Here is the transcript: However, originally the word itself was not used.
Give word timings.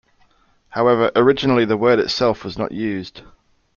However, 0.69 1.11
originally 1.15 1.63
the 1.63 1.77
word 1.77 1.99
itself 1.99 2.43
was 2.43 2.57
not 2.57 2.71
used. 2.71 3.21